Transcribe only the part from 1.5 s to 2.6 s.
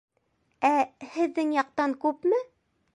яҡтан күпме?